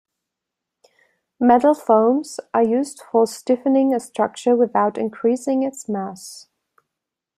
[1.39, 6.47] Metal foams are used for stiffening a structure without increasing its mass.